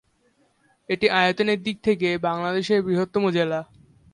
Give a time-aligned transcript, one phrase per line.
[0.89, 3.59] এটি আয়তনের দিক থেকে বাংলাদেশের বৃহত্তম জেলা।